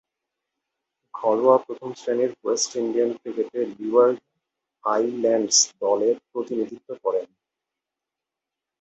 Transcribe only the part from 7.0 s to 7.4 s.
করেন।